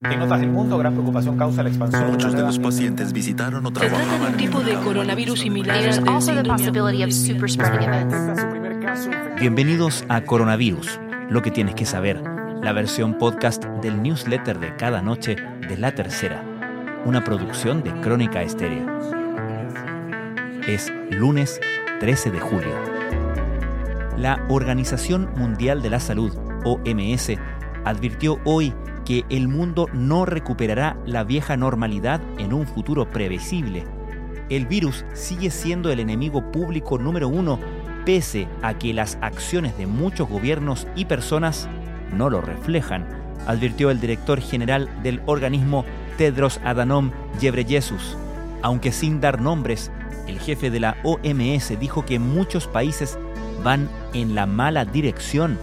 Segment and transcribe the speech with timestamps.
[0.00, 2.12] En otras del mundo, gran preocupación causa la expansión.
[2.12, 5.76] Muchos de los pacientes visitaron o Se trata de trabajaban un tipo de coronavirus similar
[5.76, 6.20] infectado.
[9.40, 11.00] Bienvenidos a Coronavirus,
[11.30, 12.22] lo que tienes que saber,
[12.62, 15.34] la versión podcast del newsletter de cada noche
[15.68, 16.44] de La Tercera,
[17.04, 18.86] una producción de Crónica Estéreo.
[20.68, 21.60] Es lunes
[21.98, 22.76] 13 de julio.
[24.16, 26.32] La Organización Mundial de la Salud,
[26.64, 27.32] OMS,
[27.84, 28.72] advirtió hoy
[29.08, 33.86] que el mundo no recuperará la vieja normalidad en un futuro previsible.
[34.50, 37.58] El virus sigue siendo el enemigo público número uno
[38.04, 41.70] pese a que las acciones de muchos gobiernos y personas
[42.14, 43.08] no lo reflejan,
[43.46, 45.86] advirtió el director general del organismo
[46.18, 48.14] Tedros Adhanom Ghebreyesus.
[48.60, 49.90] Aunque sin dar nombres,
[50.26, 53.18] el jefe de la OMS dijo que muchos países
[53.64, 55.58] van en la mala dirección.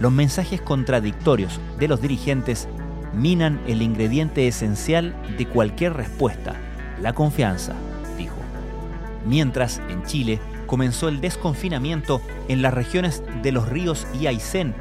[0.00, 2.68] Los mensajes contradictorios de los dirigentes
[3.12, 6.54] minan el ingrediente esencial de cualquier respuesta,
[7.00, 7.74] la confianza,
[8.16, 8.36] dijo.
[9.26, 14.74] Mientras, en Chile, comenzó el desconfinamiento en las regiones de Los Ríos y Aysén.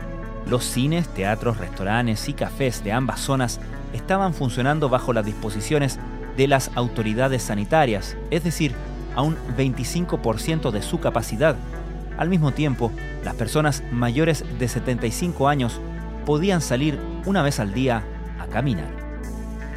[0.48, 3.60] Los cines, teatros, restaurantes y cafés de ambas zonas
[3.94, 6.00] estaban funcionando bajo las disposiciones
[6.38, 8.74] de las autoridades sanitarias, es decir,
[9.16, 11.56] a un 25% de su capacidad.
[12.18, 12.92] Al mismo tiempo,
[13.24, 15.82] las personas mayores de 75 años
[16.26, 18.04] podían salir una vez al día
[18.48, 19.10] caminar.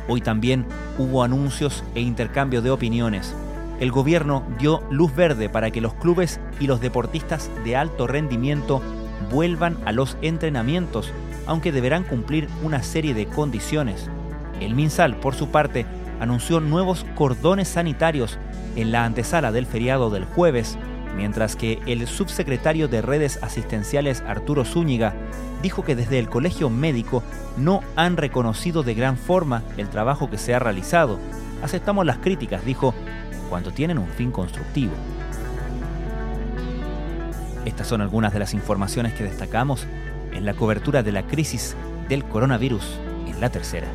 [0.08, 0.66] Hoy también
[0.98, 3.34] hubo anuncios e intercambio de opiniones.
[3.80, 8.82] El gobierno dio luz verde para que los clubes y los deportistas de alto rendimiento
[9.30, 11.12] vuelvan a los entrenamientos,
[11.46, 14.08] aunque deberán cumplir una serie de condiciones.
[14.60, 15.86] El MinSal, por su parte,
[16.20, 18.38] anunció nuevos cordones sanitarios
[18.76, 20.78] en la antesala del feriado del jueves,
[21.16, 25.14] mientras que el subsecretario de redes asistenciales Arturo Zúñiga
[25.62, 27.22] dijo que desde el colegio médico
[27.56, 31.18] no han reconocido de gran forma el trabajo que se ha realizado.
[31.62, 32.94] Aceptamos las críticas, dijo,
[33.48, 34.92] cuando tienen un fin constructivo.
[37.64, 39.86] Estas son algunas de las informaciones que destacamos
[40.32, 41.76] en la cobertura de la crisis
[42.08, 42.98] del coronavirus
[43.28, 43.86] en la tercera.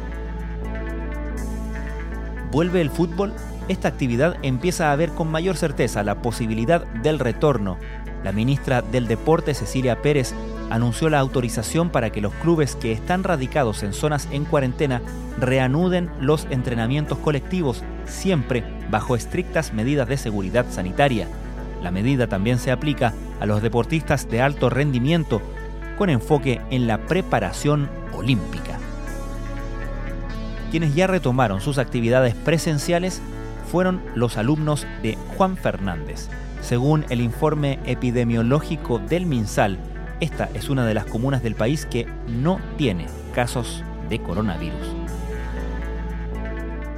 [2.51, 3.33] ¿Vuelve el fútbol?
[3.67, 7.77] Esta actividad empieza a ver con mayor certeza la posibilidad del retorno.
[8.23, 10.33] La ministra del Deporte, Cecilia Pérez,
[10.69, 15.01] anunció la autorización para que los clubes que están radicados en zonas en cuarentena
[15.39, 21.27] reanuden los entrenamientos colectivos, siempre bajo estrictas medidas de seguridad sanitaria.
[21.83, 25.41] La medida también se aplica a los deportistas de alto rendimiento,
[25.97, 28.76] con enfoque en la preparación olímpica.
[30.71, 33.21] Quienes ya retomaron sus actividades presenciales
[33.71, 36.29] fueron los alumnos de Juan Fernández.
[36.61, 39.77] Según el informe epidemiológico del MinSal,
[40.19, 44.95] esta es una de las comunas del país que no tiene casos de coronavirus.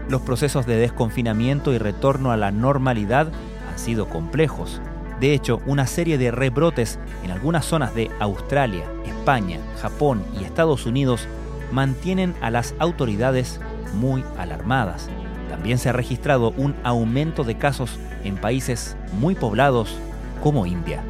[0.10, 3.32] Los procesos de desconfinamiento y retorno a la normalidad
[3.70, 4.82] han sido complejos.
[5.20, 10.86] De hecho, una serie de rebrotes en algunas zonas de Australia, España, Japón y Estados
[10.86, 11.28] Unidos
[11.72, 13.60] mantienen a las autoridades
[13.94, 15.10] muy alarmadas.
[15.50, 19.98] También se ha registrado un aumento de casos en países muy poblados
[20.42, 21.04] como India.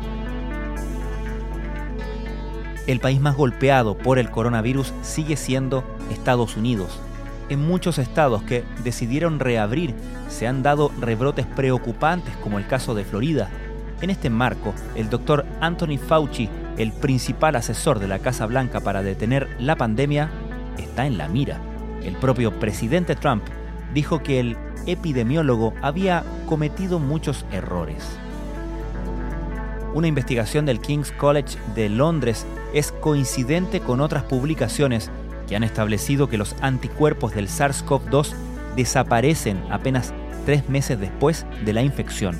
[2.88, 7.00] El país más golpeado por el coronavirus sigue siendo Estados Unidos.
[7.50, 9.94] En muchos estados que decidieron reabrir
[10.28, 13.50] se han dado rebrotes preocupantes como el caso de Florida.
[14.02, 19.03] En este marco, el doctor Anthony Fauci, el principal asesor de la Casa Blanca para
[19.03, 20.31] detener la pandemia,
[20.79, 21.59] está en la mira.
[22.03, 23.44] El propio presidente Trump
[23.94, 28.06] dijo que el epidemiólogo había cometido muchos errores.
[29.94, 35.09] Una investigación del King's College de Londres es coincidente con otras publicaciones
[35.47, 38.34] que han establecido que los anticuerpos del SARS-CoV-2
[38.75, 40.13] desaparecen apenas
[40.46, 42.38] tres meses después de la infección.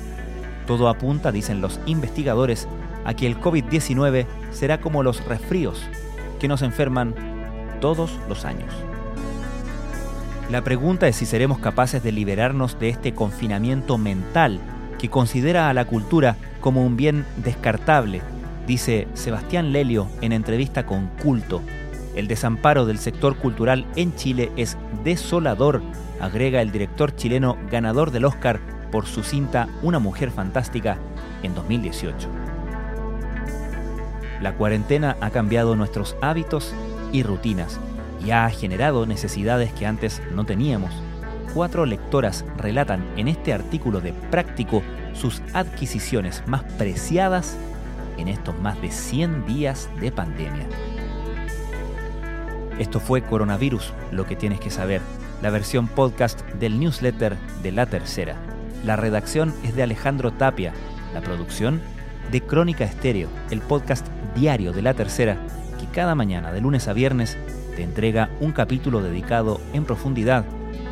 [0.66, 2.68] Todo apunta, dicen los investigadores,
[3.04, 5.82] a que el COVID-19 será como los resfríos,
[6.38, 7.14] que nos enferman
[7.80, 8.72] todos los años.
[10.50, 14.60] La pregunta es si seremos capaces de liberarnos de este confinamiento mental
[14.98, 18.20] que considera a la cultura como un bien descartable,
[18.66, 21.62] dice Sebastián Lelio en entrevista con Culto.
[22.16, 25.82] El desamparo del sector cultural en Chile es desolador,
[26.20, 28.60] agrega el director chileno ganador del Oscar
[28.90, 30.98] por su cinta Una mujer fantástica
[31.44, 32.28] en 2018.
[34.42, 36.74] La cuarentena ha cambiado nuestros hábitos
[37.12, 37.78] y rutinas
[38.24, 40.90] y ha generado necesidades que antes no teníamos.
[41.54, 44.82] Cuatro lectoras relatan en este artículo de Práctico
[45.14, 47.56] sus adquisiciones más preciadas
[48.18, 50.66] en estos más de 100 días de pandemia.
[52.78, 55.02] Esto fue Coronavirus, lo que tienes que saber,
[55.42, 58.36] la versión podcast del newsletter de La Tercera.
[58.84, 60.72] La redacción es de Alejandro Tapia,
[61.12, 61.80] la producción
[62.30, 65.36] de Crónica Estéreo, el podcast diario de La Tercera,
[65.80, 67.38] que cada mañana, de lunes a viernes,
[67.74, 70.44] te entrega un capítulo dedicado en profundidad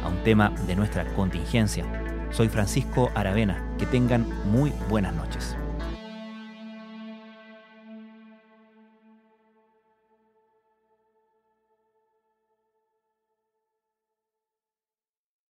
[0.02, 1.85] a un tema de nuestra contingencia.
[2.31, 5.56] Soy Francisco Aravena, que tengan muy buenas noches.